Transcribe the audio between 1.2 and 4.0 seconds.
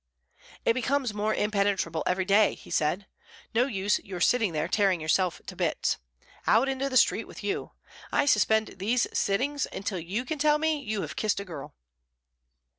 impenetrable every day," he said. "No use